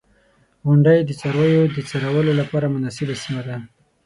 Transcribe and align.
•غونډۍ 0.65 0.99
د 1.05 1.11
څارویو 1.19 1.63
د 1.75 1.77
څرولو 1.89 2.31
لپاره 2.41 2.67
مناسبه 2.75 3.13
سیمه 3.23 3.41
ده. 3.47 3.57